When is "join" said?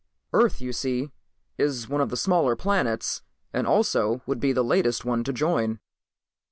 5.31-5.79